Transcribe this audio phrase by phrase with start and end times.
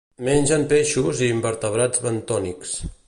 [0.27, 2.75] Mengen peixos i invertebrats bentònics.